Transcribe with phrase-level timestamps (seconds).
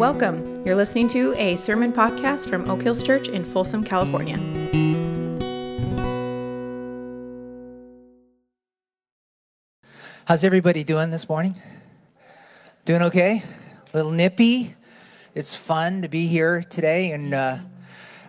[0.00, 0.64] Welcome.
[0.64, 4.38] You're listening to a sermon podcast from Oak Hills Church in Folsom, California.
[10.24, 11.54] How's everybody doing this morning?
[12.86, 13.42] Doing okay?
[13.92, 14.74] A little nippy.
[15.34, 17.58] It's fun to be here today, and uh,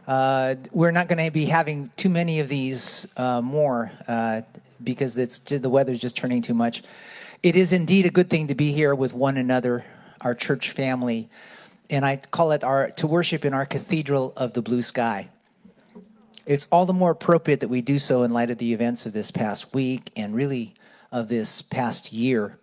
[0.10, 4.42] uh, we're not going to be having too many of these uh, more uh,
[4.84, 6.84] because it's the weather's just turning too much.
[7.44, 9.86] It is indeed a good thing to be here with one another,
[10.20, 11.30] our church family,
[11.92, 15.30] and I call it our to worship in our cathedral of the blue sky.
[16.46, 19.14] It's all the more appropriate that we do so in light of the events of
[19.14, 20.74] this past week and really
[21.12, 22.58] of this past year.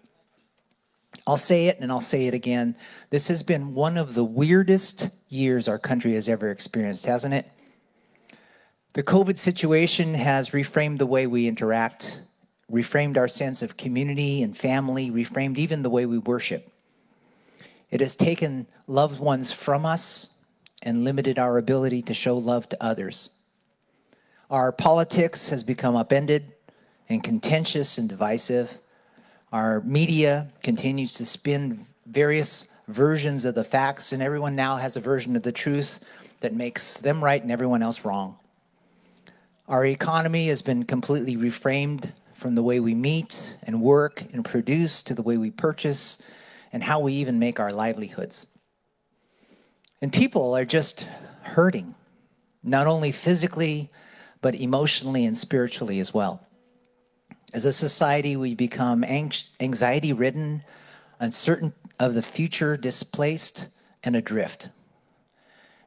[1.26, 2.74] I'll say it and I'll say it again.
[3.10, 7.46] This has been one of the weirdest years our country has ever experienced, hasn't it?
[8.94, 12.22] The COVID situation has reframed the way we interact,
[12.72, 16.72] reframed our sense of community and family, reframed even the way we worship.
[17.90, 20.28] It has taken loved ones from us
[20.82, 23.30] and limited our ability to show love to others.
[24.50, 26.52] Our politics has become upended
[27.08, 28.78] and contentious and divisive.
[29.52, 35.00] Our media continues to spin various versions of the facts, and everyone now has a
[35.00, 36.00] version of the truth
[36.40, 38.36] that makes them right and everyone else wrong.
[39.66, 45.02] Our economy has been completely reframed from the way we meet and work and produce
[45.02, 46.18] to the way we purchase
[46.72, 48.46] and how we even make our livelihoods.
[50.00, 51.08] And people are just
[51.42, 51.94] hurting,
[52.62, 53.90] not only physically,
[54.40, 56.46] but emotionally and spiritually as well.
[57.52, 60.62] As a society, we become anxiety ridden,
[61.18, 63.68] uncertain of the future, displaced,
[64.04, 64.68] and adrift.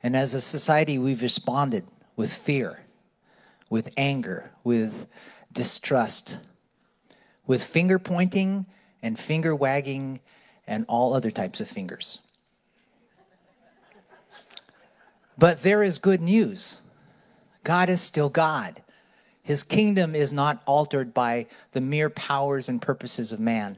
[0.04, 2.84] And as a society, we've responded with fear,
[3.70, 5.06] with anger, with
[5.54, 6.40] distrust,
[7.46, 8.66] with finger pointing
[9.02, 10.20] and finger wagging
[10.72, 12.20] and all other types of fingers.
[15.38, 16.80] But there is good news
[17.64, 18.82] God is still God.
[19.44, 23.78] His kingdom is not altered by the mere powers and purposes of man.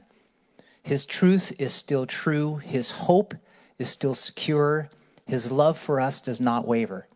[0.82, 2.56] His truth is still true.
[2.56, 3.34] His hope
[3.78, 4.90] is still secure.
[5.26, 7.08] His love for us does not waver.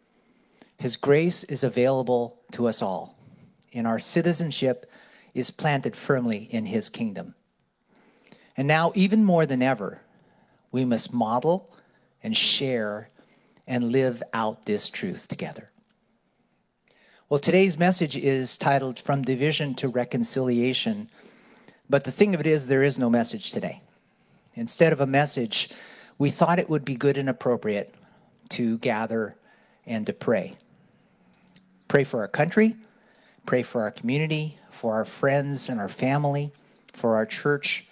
[0.78, 3.18] His grace is available to us all
[3.72, 4.90] and our citizenship
[5.34, 7.34] is planted firmly in his kingdom.
[8.58, 10.02] And now, even more than ever,
[10.72, 11.70] we must model
[12.24, 13.08] and share
[13.68, 15.70] and live out this truth together.
[17.28, 21.08] Well, today's message is titled From Division to Reconciliation.
[21.88, 23.80] But the thing of it is, there is no message today.
[24.54, 25.70] Instead of a message,
[26.18, 27.94] we thought it would be good and appropriate
[28.48, 29.36] to gather
[29.86, 30.56] and to pray.
[31.86, 32.74] Pray for our country,
[33.46, 36.50] pray for our community, for our friends and our family,
[36.92, 37.84] for our church,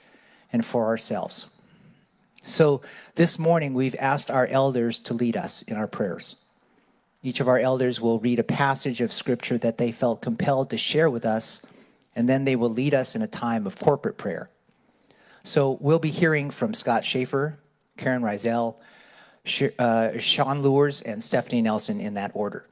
[0.56, 1.50] and for ourselves.
[2.40, 2.80] So
[3.14, 6.36] this morning, we've asked our elders to lead us in our prayers.
[7.22, 10.78] Each of our elders will read a passage of scripture that they felt compelled to
[10.78, 11.60] share with us,
[12.14, 14.48] and then they will lead us in a time of corporate prayer.
[15.42, 17.58] So we'll be hearing from Scott Schaefer,
[17.98, 18.78] Karen Rizel,
[19.78, 22.64] uh, Sean Lures, and Stephanie Nelson in that order.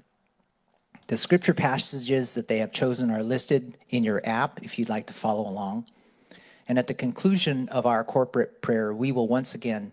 [1.09, 5.07] The scripture passages that they have chosen are listed in your app if you'd like
[5.09, 5.85] to follow along.
[6.69, 9.93] And at the conclusion of our corporate prayer, we will once again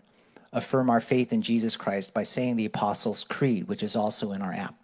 [0.52, 4.42] affirm our faith in Jesus Christ by saying the Apostles' Creed, which is also in
[4.42, 4.74] our app.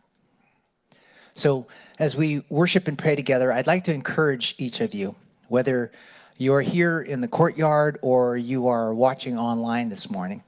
[1.35, 5.15] So, as we worship and pray together, I'd like to encourage each of you,
[5.49, 5.93] whether
[6.37, 10.43] you're here in the courtyard or you are watching online this morning,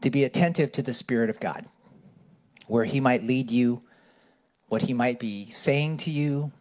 [0.00, 1.66] to be attentive to the Spirit of God,
[2.66, 3.82] where He might lead you
[4.70, 6.52] what he might be saying to you,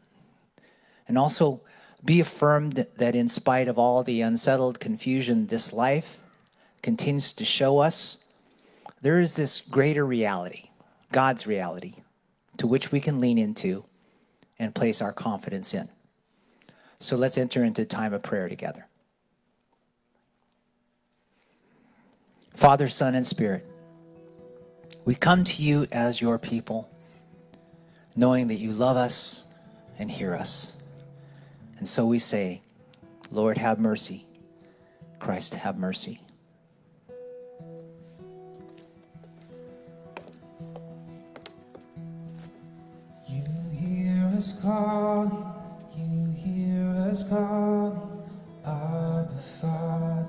[1.08, 1.62] and also
[2.04, 6.20] be affirmed that in spite of all the unsettled confusion this life
[6.82, 8.18] continues to show us,
[9.02, 10.70] there is this greater reality,
[11.12, 11.96] God's reality,
[12.58, 13.86] to which we can lean into
[14.58, 15.90] and place our confidence in.
[17.00, 18.88] So let's enter into time of prayer together.
[22.54, 23.66] Father, Son, and Spirit,
[25.06, 26.90] we come to you as your people
[28.16, 29.44] knowing that you love us
[29.98, 30.76] and hear us.
[31.80, 32.62] And so we say,
[33.32, 34.26] Lord, have mercy.
[35.18, 36.22] Christ, have mercy.
[43.28, 45.46] You hear us calling,
[45.96, 48.26] you hear us calling,
[48.66, 49.30] Abba
[49.62, 50.26] Father.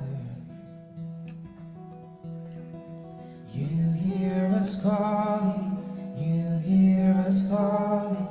[3.52, 5.80] You hear us calling
[6.20, 8.28] you hear us calling,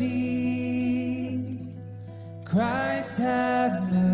[0.00, 1.58] mercy.
[2.44, 4.13] Christ have mercy.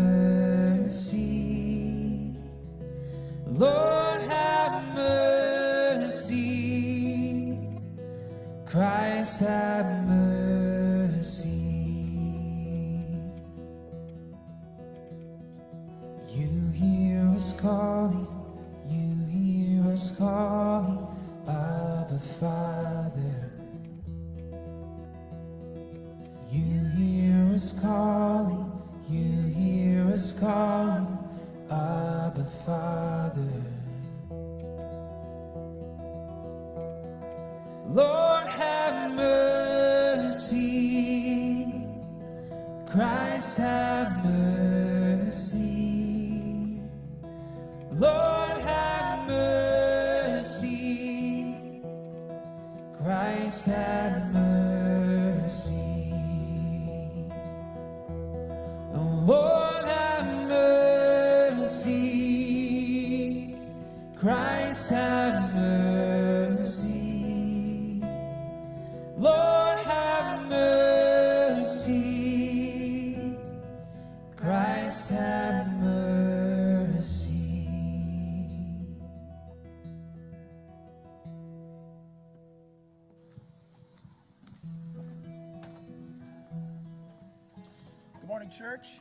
[88.81, 88.99] Church.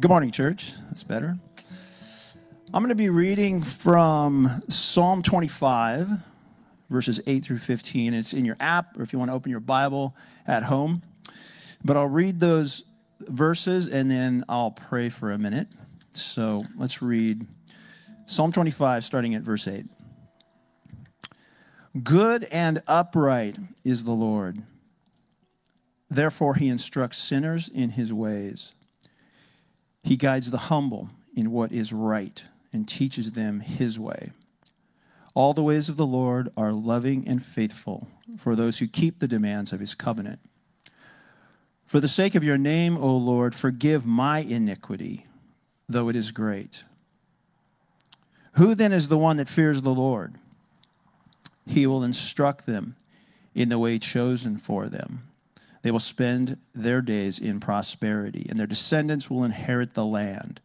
[0.00, 0.72] Good morning, church.
[0.88, 1.38] That's better.
[2.72, 6.08] I'm going to be reading from Psalm 25,
[6.90, 8.14] verses 8 through 15.
[8.14, 10.14] It's in your app, or if you want to open your Bible
[10.46, 11.02] at home.
[11.84, 12.84] But I'll read those
[13.20, 15.68] verses and then I'll pray for a minute.
[16.12, 17.46] So let's read
[18.26, 19.86] Psalm 25, starting at verse 8.
[22.02, 24.62] Good and upright is the Lord.
[26.10, 28.72] Therefore, he instructs sinners in his ways.
[30.06, 34.30] He guides the humble in what is right and teaches them his way.
[35.34, 38.06] All the ways of the Lord are loving and faithful
[38.38, 40.38] for those who keep the demands of his covenant.
[41.86, 45.26] For the sake of your name, O Lord, forgive my iniquity,
[45.88, 46.84] though it is great.
[48.52, 50.36] Who then is the one that fears the Lord?
[51.66, 52.94] He will instruct them
[53.56, 55.24] in the way chosen for them.
[55.82, 60.60] They will spend their days in prosperity, and their descendants will inherit the land.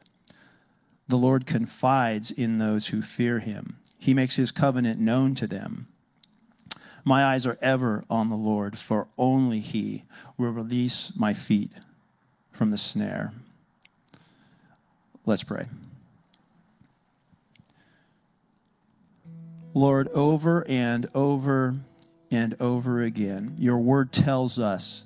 [1.07, 5.87] The Lord confides in those who fear him, he makes his covenant known to them.
[7.03, 10.03] My eyes are ever on the Lord, for only he
[10.37, 11.71] will release my feet
[12.51, 13.31] from the snare.
[15.25, 15.65] Let's pray.
[19.73, 21.75] Lord, over and over
[22.31, 25.03] and over again, your word tells us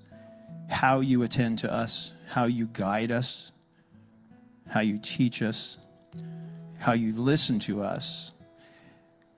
[0.70, 3.52] how you attend to us, how you guide us,
[4.70, 5.80] how you teach us,
[6.78, 8.32] how you listen to us,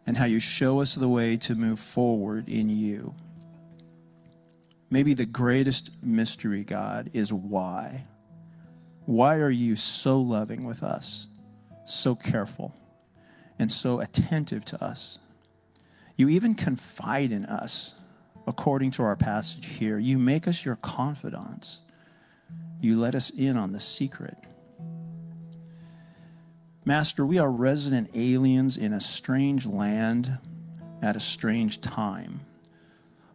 [0.05, 3.15] and how you show us the way to move forward in you.
[4.89, 8.03] Maybe the greatest mystery, God, is why.
[9.05, 11.27] Why are you so loving with us,
[11.85, 12.75] so careful,
[13.59, 15.19] and so attentive to us?
[16.17, 17.93] You even confide in us,
[18.47, 19.99] according to our passage here.
[19.99, 21.81] You make us your confidants.
[22.81, 24.35] You let us in on the secret.
[26.85, 30.39] Master, we are resident aliens in a strange land
[31.01, 32.39] at a strange time.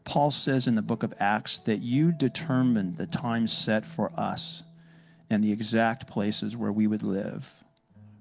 [0.04, 4.64] Paul says in the book of Acts that you determined the time set for us
[5.30, 7.52] and the exact places where we would live.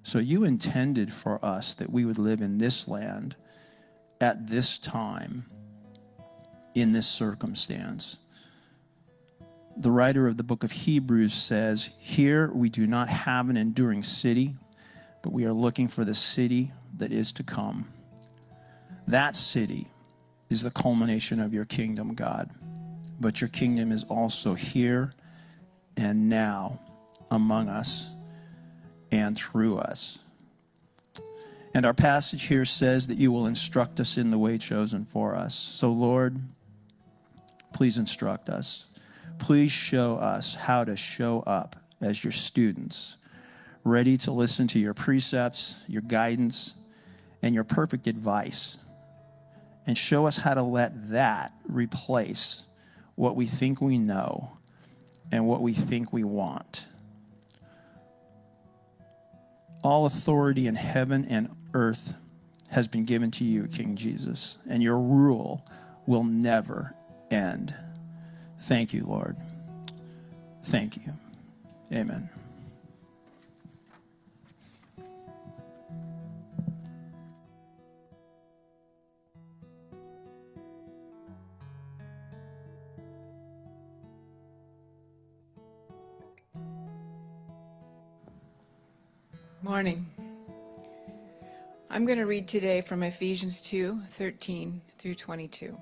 [0.03, 3.35] So you intended for us that we would live in this land
[4.21, 5.45] at this time,
[6.75, 8.19] in this circumstance.
[9.75, 14.03] The writer of the book of Hebrews says, Here we do not have an enduring
[14.03, 14.55] city,
[15.23, 17.87] but we are looking for the city that is to come.
[19.07, 19.87] That city
[20.49, 22.51] is the culmination of your kingdom, God.
[23.19, 25.13] But your kingdom is also here
[25.97, 26.79] and now
[27.29, 28.09] among us
[29.11, 30.19] and through us.
[31.73, 35.35] And our passage here says that you will instruct us in the way chosen for
[35.35, 35.55] us.
[35.55, 36.37] So, Lord,
[37.73, 38.87] please instruct us.
[39.39, 43.17] Please show us how to show up as your students,
[43.83, 46.75] ready to listen to your precepts, your guidance,
[47.41, 48.77] and your perfect advice.
[49.87, 52.65] And show us how to let that replace
[53.15, 54.57] what we think we know
[55.31, 56.85] and what we think we want.
[59.83, 62.15] All authority in heaven and earth
[62.69, 65.65] has been given to you, King Jesus, and your rule
[66.05, 66.95] will never
[67.29, 67.73] end.
[68.61, 69.35] Thank you, Lord.
[70.63, 71.13] Thank you.
[71.91, 72.29] Amen.
[92.01, 95.79] I'm going to read today from Ephesians 2 13 through 22.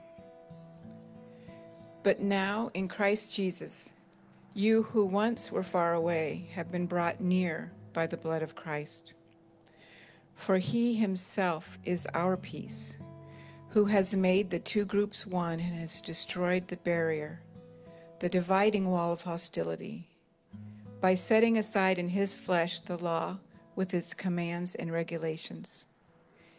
[2.03, 3.89] But now in Christ Jesus,
[4.53, 9.13] you who once were far away have been brought near by the blood of Christ.
[10.35, 12.95] For he himself is our peace,
[13.69, 17.39] who has made the two groups one and has destroyed the barrier,
[18.19, 20.09] the dividing wall of hostility,
[20.99, 23.38] by setting aside in his flesh the law
[23.77, 25.85] with its commands and regulations.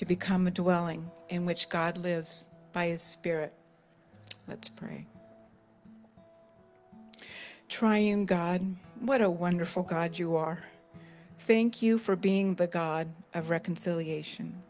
[0.00, 3.52] to become a dwelling in which God lives by his Spirit.
[4.48, 5.06] Let's pray.
[7.68, 10.64] Triune God, what a wonderful God you are.
[11.40, 14.62] Thank you for being the God of reconciliation.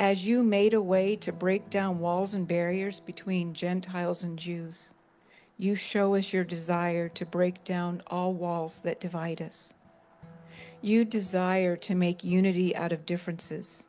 [0.00, 4.94] As you made a way to break down walls and barriers between Gentiles and Jews,
[5.58, 9.72] you show us your desire to break down all walls that divide us.
[10.82, 13.86] You desire to make unity out of differences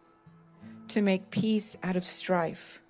[0.89, 2.81] to make peace out of strife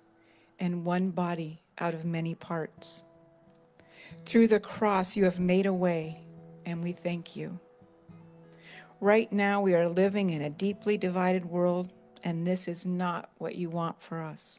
[0.58, 3.02] and one body out of many parts.
[4.24, 6.20] Through the cross, you have made a way,
[6.66, 7.58] and we thank you.
[9.00, 11.90] Right now, we are living in a deeply divided world,
[12.24, 14.58] and this is not what you want for us.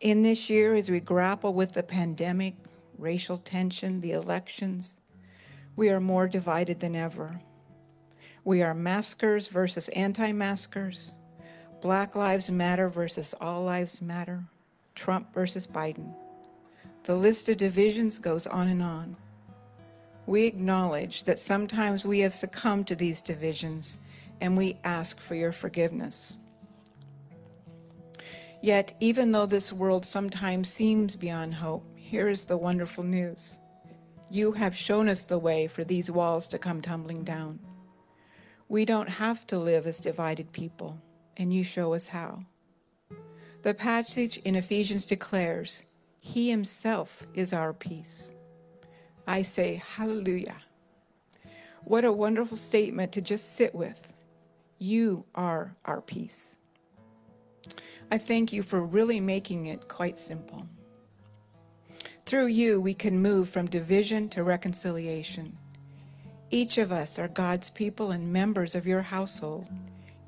[0.00, 2.54] In this year, as we grapple with the pandemic,
[2.98, 4.96] racial tension, the elections,
[5.74, 7.40] we are more divided than ever.
[8.44, 11.15] We are maskers versus anti maskers,
[11.86, 14.42] Black Lives Matter versus All Lives Matter,
[14.96, 16.12] Trump versus Biden.
[17.04, 19.14] The list of divisions goes on and on.
[20.26, 23.98] We acknowledge that sometimes we have succumbed to these divisions
[24.40, 26.40] and we ask for your forgiveness.
[28.62, 33.60] Yet, even though this world sometimes seems beyond hope, here is the wonderful news.
[34.28, 37.60] You have shown us the way for these walls to come tumbling down.
[38.68, 41.00] We don't have to live as divided people
[41.36, 42.44] and you show us how.
[43.62, 45.84] The passage in Ephesians declares,
[46.20, 48.32] He Himself is our peace.
[49.26, 50.56] I say, Hallelujah.
[51.84, 54.12] What a wonderful statement to just sit with.
[54.78, 56.56] You are our peace.
[58.10, 60.66] I thank you for really making it quite simple.
[62.24, 65.56] Through you, we can move from division to reconciliation.
[66.50, 69.68] Each of us are God's people and members of your household.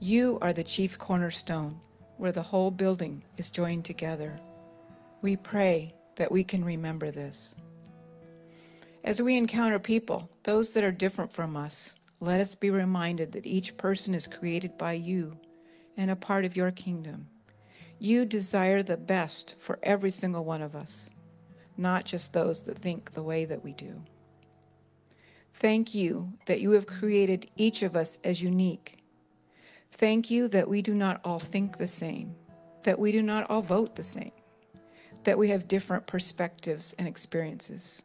[0.00, 1.80] You are the chief cornerstone
[2.18, 4.38] where the whole building is joined together.
[5.22, 7.56] We pray that we can remember this.
[9.02, 13.44] As we encounter people, those that are different from us, let us be reminded that
[13.44, 15.36] each person is created by you
[15.96, 17.26] and a part of your kingdom.
[17.98, 21.10] You desire the best for every single one of us,
[21.76, 24.00] not just those that think the way that we do.
[25.54, 28.97] Thank you that you have created each of us as unique
[29.98, 32.36] Thank you that we do not all think the same,
[32.84, 34.30] that we do not all vote the same,
[35.24, 38.00] that we have different perspectives and experiences.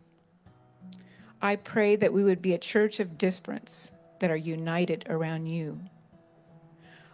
[1.40, 5.80] I pray that we would be a church of difference that are united around you.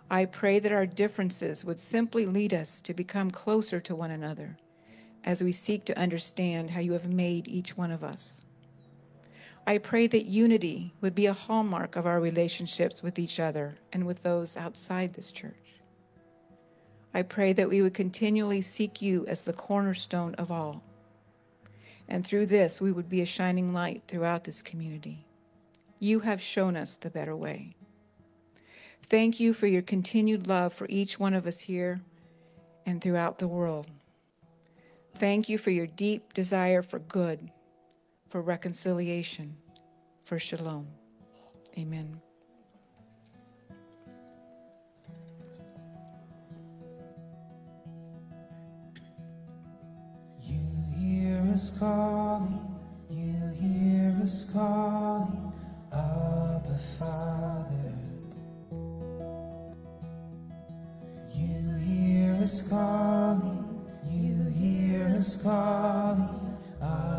[0.09, 4.57] I pray that our differences would simply lead us to become closer to one another
[5.25, 8.45] as we seek to understand how you have made each one of us.
[9.67, 14.05] I pray that unity would be a hallmark of our relationships with each other and
[14.05, 15.53] with those outside this church.
[17.13, 20.83] I pray that we would continually seek you as the cornerstone of all.
[22.07, 25.25] And through this, we would be a shining light throughout this community.
[25.99, 27.75] You have shown us the better way.
[29.03, 32.01] Thank you for your continued love for each one of us here
[32.85, 33.87] and throughout the world.
[35.15, 37.51] Thank you for your deep desire for good,
[38.29, 39.57] for reconciliation,
[40.21, 40.87] for shalom.
[41.77, 42.21] Amen.
[50.43, 50.59] You
[50.95, 52.59] hear us calling,
[53.09, 55.51] you hear us calling,
[55.91, 57.97] Abba Father.
[61.33, 63.65] You hear us calling,
[64.05, 66.29] you hear us calling,
[66.79, 67.18] Abba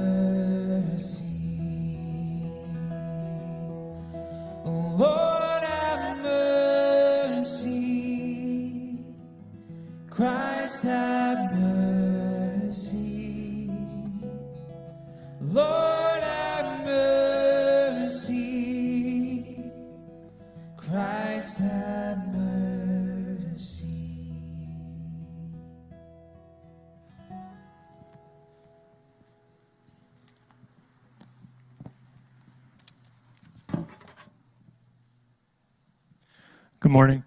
[36.81, 37.23] Good morning.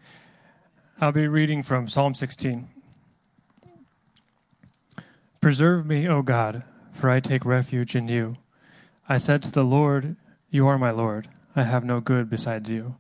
[1.01, 2.67] I'll be reading from Psalm 16.
[5.41, 8.37] Preserve me, O God, for I take refuge in you.
[9.09, 10.17] I said to the Lord,
[10.51, 11.29] You are my Lord.
[11.55, 12.97] I have no good besides you.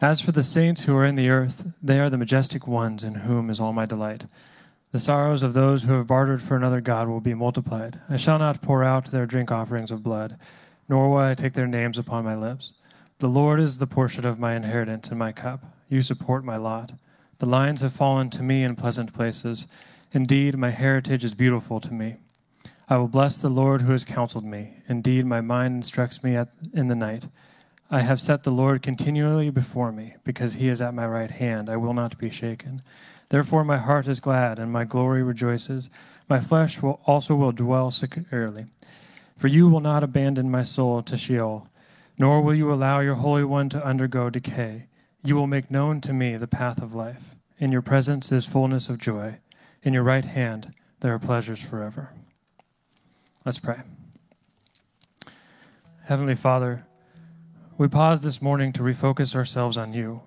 [0.00, 3.26] As for the saints who are in the earth, they are the majestic ones in
[3.26, 4.26] whom is all my delight.
[4.92, 7.98] The sorrows of those who have bartered for another God will be multiplied.
[8.08, 10.36] I shall not pour out their drink offerings of blood,
[10.88, 12.74] nor will I take their names upon my lips.
[13.18, 15.64] The Lord is the portion of my inheritance and my cup.
[15.90, 16.92] You support my lot.
[17.40, 19.66] The lines have fallen to me in pleasant places.
[20.12, 22.18] Indeed, my heritage is beautiful to me.
[22.88, 24.76] I will bless the Lord who has counseled me.
[24.88, 27.24] Indeed, my mind instructs me at, in the night.
[27.90, 31.68] I have set the Lord continually before me, because he is at my right hand.
[31.68, 32.82] I will not be shaken.
[33.28, 35.90] Therefore, my heart is glad, and my glory rejoices.
[36.28, 38.66] My flesh will also will dwell securely.
[39.36, 41.66] For you will not abandon my soul to Sheol,
[42.16, 44.86] nor will you allow your Holy One to undergo decay.
[45.22, 47.34] You will make known to me the path of life.
[47.58, 49.38] In your presence is fullness of joy.
[49.82, 52.10] In your right hand there are pleasures forever.
[53.44, 53.80] Let's pray.
[56.04, 56.86] Heavenly Father,
[57.76, 60.22] we pause this morning to refocus ourselves on you.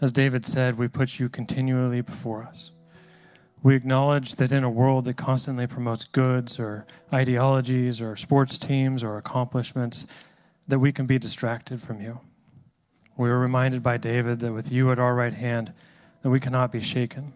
[0.00, 2.70] As David said, we put you continually before us.
[3.62, 9.02] We acknowledge that in a world that constantly promotes goods or ideologies or sports teams
[9.02, 10.06] or accomplishments,
[10.68, 12.20] that we can be distracted from you.
[13.16, 15.72] We are reminded by David that with you at our right hand,
[16.22, 17.32] that we cannot be shaken.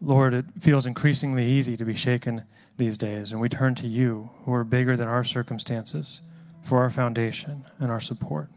[0.00, 2.44] Lord, it feels increasingly easy to be shaken
[2.76, 6.20] these days, and we turn to you, who are bigger than our circumstances,
[6.62, 8.48] for our foundation and our support.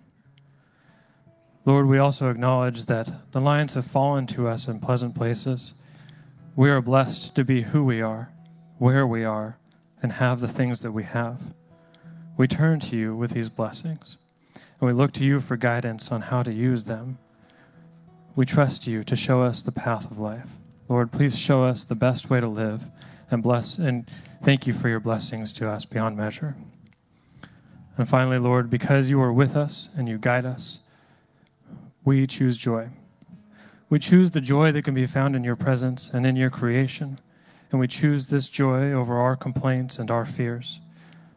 [1.66, 5.74] Lord, we also acknowledge that the lines have fallen to us in pleasant places.
[6.56, 8.32] We are blessed to be who we are,
[8.78, 9.58] where we are,
[10.02, 11.54] and have the things that we have.
[12.38, 14.18] We turn to you with these blessings,
[14.80, 17.18] and we look to you for guidance on how to use them.
[18.36, 20.50] We trust you to show us the path of life.
[20.88, 22.86] Lord, please show us the best way to live
[23.30, 24.10] and bless and
[24.42, 26.56] thank you for your blessings to us beyond measure.
[27.98, 30.80] And finally, Lord, because you are with us and you guide us,
[32.06, 32.90] we choose joy.
[33.90, 37.20] We choose the joy that can be found in your presence and in your creation.
[37.72, 40.80] And we choose this joy over our complaints and our fears.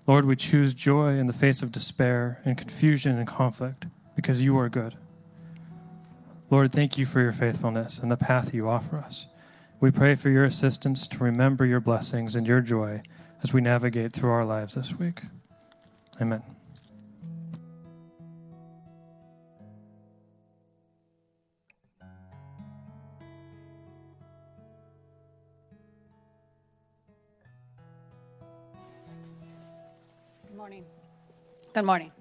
[0.07, 3.87] Lord, we choose joy in the face of despair and confusion and conflict
[4.17, 4.97] because you are good.
[6.51, 9.27] Lord, thank you for your faithfulness and the path you offer us.
[9.81, 13.03] We pray for your assistance to remember your blessings and your joy
[13.43, 15.23] as we navigate through our lives this week.
[16.21, 16.43] Amen.
[31.75, 32.13] Good morning.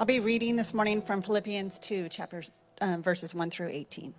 [0.00, 2.50] I'll be reading this morning from Philippians 2, chapters,
[2.80, 4.12] um, verses 1 through 18.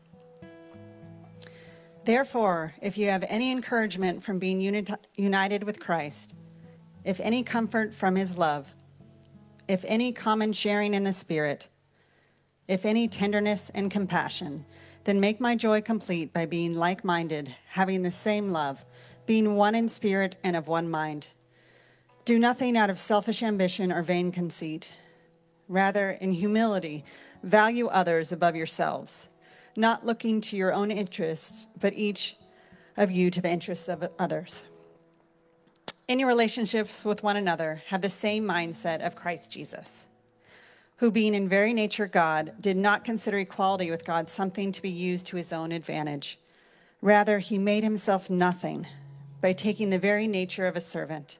[2.06, 6.36] Therefore, if you have any encouragement from being uni- united with Christ,
[7.04, 8.74] if any comfort from his love,
[9.68, 11.68] if any common sharing in the Spirit,
[12.70, 14.64] if any tenderness and compassion,
[15.04, 18.84] Then make my joy complete by being like minded, having the same love,
[19.26, 21.28] being one in spirit and of one mind.
[22.28, 24.92] Do nothing out of selfish ambition or vain conceit.
[25.70, 27.06] Rather, in humility,
[27.42, 29.30] value others above yourselves,
[29.78, 32.36] not looking to your own interests, but each
[32.98, 34.66] of you to the interests of others.
[36.10, 40.08] In your relationships with one another, have the same mindset of Christ Jesus,
[40.98, 44.92] who, being in very nature God, did not consider equality with God something to be
[44.92, 46.38] used to his own advantage.
[47.02, 48.86] Rather, he made himself nothing
[49.40, 51.40] by taking the very nature of a servant,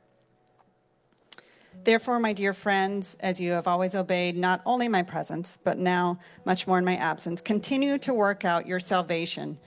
[1.83, 6.19] Therefore, my dear friends, as you have always obeyed not only my presence, but now
[6.45, 9.57] much more in my absence, continue to work out your salvation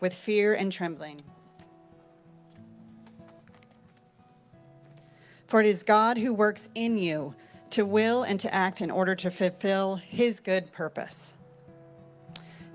[0.00, 1.20] with fear and trembling.
[5.46, 7.34] For it is God who works in you
[7.70, 11.34] to will and to act in order to fulfill his good purpose.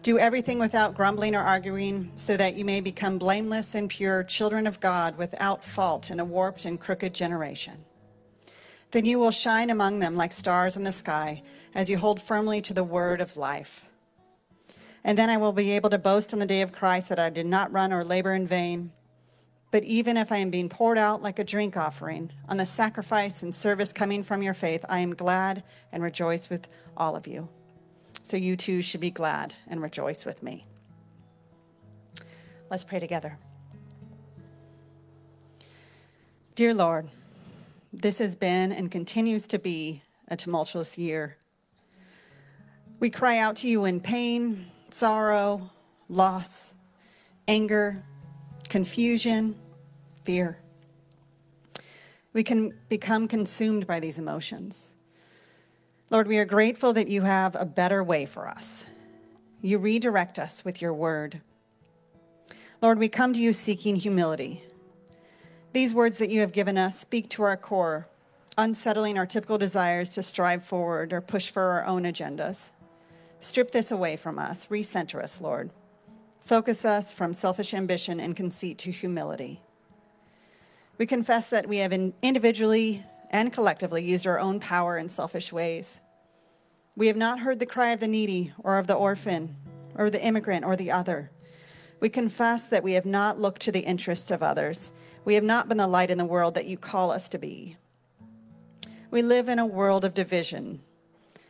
[0.01, 4.65] Do everything without grumbling or arguing, so that you may become blameless and pure children
[4.65, 7.83] of God without fault in a warped and crooked generation.
[8.91, 11.43] Then you will shine among them like stars in the sky
[11.75, 13.85] as you hold firmly to the word of life.
[15.03, 17.29] And then I will be able to boast on the day of Christ that I
[17.29, 18.91] did not run or labor in vain.
[19.71, 23.43] But even if I am being poured out like a drink offering on the sacrifice
[23.43, 27.47] and service coming from your faith, I am glad and rejoice with all of you.
[28.23, 30.65] So you too should be glad and rejoice with me.
[32.69, 33.37] Let's pray together.
[36.55, 37.09] Dear Lord,
[37.91, 41.37] this has been and continues to be a tumultuous year.
[42.99, 45.71] We cry out to you in pain, sorrow,
[46.07, 46.75] loss,
[47.47, 48.03] anger,
[48.67, 49.55] confusion,
[50.23, 50.59] fear.
[52.33, 54.93] We can become consumed by these emotions.
[56.11, 58.85] Lord, we are grateful that you have a better way for us.
[59.61, 61.41] You redirect us with your word.
[62.81, 64.63] Lord, we come to you seeking humility.
[65.71, 68.07] These words that you have given us speak to our core,
[68.57, 72.71] unsettling our typical desires to strive forward or push for our own agendas.
[73.39, 75.69] Strip this away from us, recenter us, Lord.
[76.41, 79.61] Focus us from selfish ambition and conceit to humility.
[80.97, 86.01] We confess that we have individually and collectively used our own power in selfish ways.
[86.95, 89.55] We have not heard the cry of the needy or of the orphan
[89.95, 91.29] or the immigrant or the other.
[91.99, 94.91] We confess that we have not looked to the interests of others.
[95.25, 97.75] We have not been the light in the world that you call us to be.
[99.11, 100.81] We live in a world of division,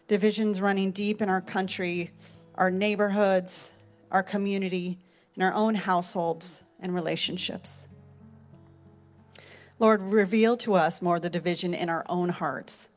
[0.08, 2.12] divisions running deep in our country,
[2.56, 3.72] our neighborhoods,
[4.12, 4.98] our community,
[5.36, 7.88] in our own households and relationships.
[9.78, 12.90] Lord, reveal to us more the division in our own hearts.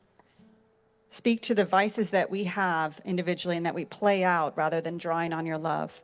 [1.09, 4.97] Speak to the vices that we have individually and that we play out rather than
[4.97, 6.01] drawing on your love.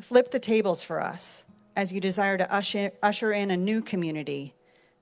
[0.00, 1.44] Flip the tables for us
[1.76, 4.54] as you desire to usher, usher in a new community,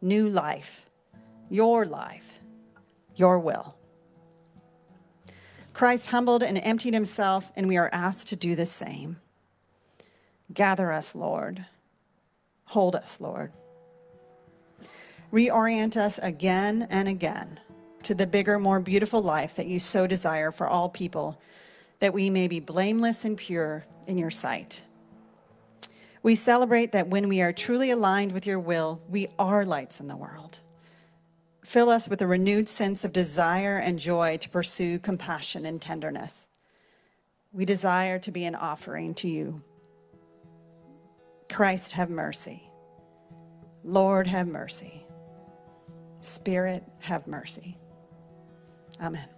[0.02, 0.86] new life,
[1.48, 2.40] your life,
[3.14, 3.76] your will.
[5.72, 9.16] Christ humbled and emptied himself, and we are asked to do the same.
[10.52, 11.64] Gather us, Lord.
[12.66, 13.52] Hold us, Lord.
[15.32, 17.58] Reorient us again and again
[18.04, 21.40] to the bigger, more beautiful life that you so desire for all people,
[21.98, 24.82] that we may be blameless and pure in your sight.
[26.24, 30.08] We celebrate that when we are truly aligned with your will, we are lights in
[30.08, 30.58] the world.
[31.62, 36.48] Fill us with a renewed sense of desire and joy to pursue compassion and tenderness.
[37.52, 39.62] We desire to be an offering to you.
[41.50, 42.70] Christ, have mercy.
[43.84, 45.04] Lord, have mercy.
[46.22, 47.76] Spirit, have mercy.
[48.98, 49.28] Amen.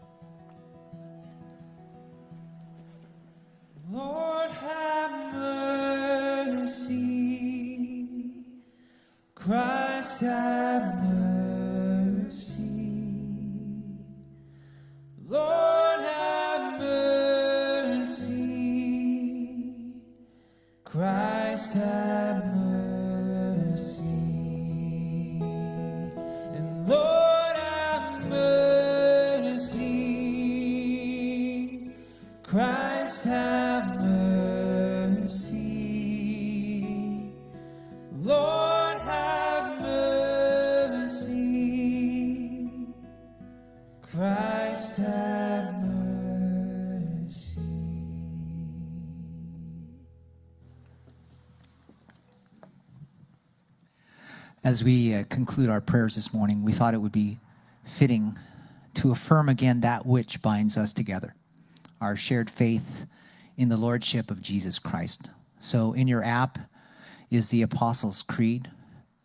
[54.67, 57.39] As we uh, conclude our prayers this morning, we thought it would be
[57.85, 58.37] fitting
[58.95, 61.37] to affirm again that which binds us together
[62.01, 63.07] our shared faith
[63.57, 65.31] in the Lordship of Jesus Christ.
[65.61, 66.59] So, in your app
[67.31, 68.69] is the Apostles' Creed,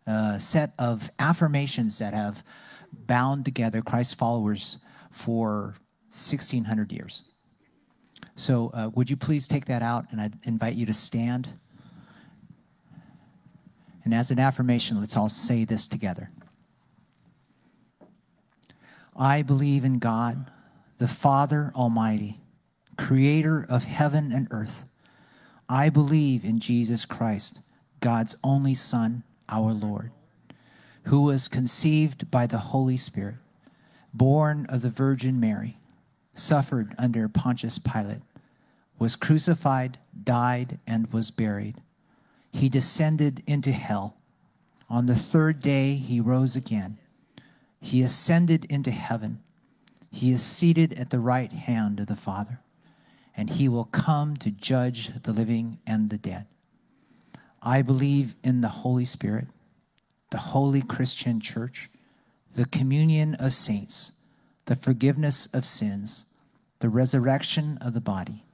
[0.06, 2.44] a set of affirmations that have
[2.92, 4.78] bound together Christ's followers
[5.10, 5.74] for
[6.10, 7.22] 1600 years.
[8.36, 11.48] So, uh, would you please take that out and I'd invite you to stand.
[14.04, 16.30] And as an affirmation, let's all say this together.
[19.16, 20.50] I believe in God,
[20.98, 22.40] the Father Almighty,
[22.96, 24.84] creator of heaven and earth.
[25.68, 27.60] I believe in Jesus Christ,
[28.00, 30.10] God's only Son, our Lord,
[31.04, 33.36] who was conceived by the Holy Spirit,
[34.12, 35.78] born of the Virgin Mary,
[36.34, 38.22] suffered under Pontius Pilate,
[38.98, 41.80] was crucified, died, and was buried.
[42.52, 44.16] He descended into hell.
[44.88, 46.98] On the third day, he rose again.
[47.80, 49.40] He ascended into heaven.
[50.10, 52.60] He is seated at the right hand of the Father,
[53.34, 56.46] and he will come to judge the living and the dead.
[57.62, 59.48] I believe in the Holy Spirit,
[60.30, 61.88] the holy Christian church,
[62.54, 64.12] the communion of saints,
[64.66, 66.26] the forgiveness of sins,
[66.80, 68.44] the resurrection of the body,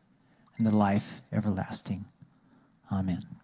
[0.56, 2.04] and the life everlasting.
[2.92, 3.37] Amen.